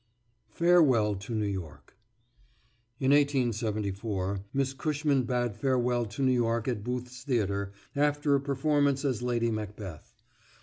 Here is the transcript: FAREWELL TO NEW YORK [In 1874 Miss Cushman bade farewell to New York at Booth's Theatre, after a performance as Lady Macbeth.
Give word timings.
FAREWELL 0.49 1.17
TO 1.17 1.35
NEW 1.35 1.45
YORK 1.45 1.95
[In 2.99 3.11
1874 3.11 4.39
Miss 4.51 4.73
Cushman 4.73 5.25
bade 5.25 5.53
farewell 5.55 6.07
to 6.07 6.23
New 6.23 6.31
York 6.31 6.67
at 6.67 6.83
Booth's 6.83 7.21
Theatre, 7.23 7.71
after 7.95 8.33
a 8.33 8.41
performance 8.41 9.05
as 9.05 9.21
Lady 9.21 9.51
Macbeth. 9.51 10.15